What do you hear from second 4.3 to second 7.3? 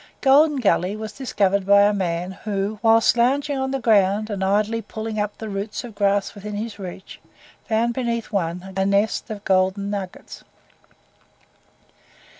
and idly pulling up the roots of grass within his reach,